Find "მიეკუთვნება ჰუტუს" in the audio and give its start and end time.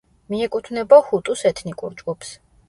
0.33-1.45